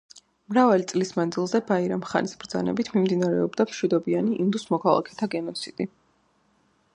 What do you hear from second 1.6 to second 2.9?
ბაირამ ხანის ბრძანებით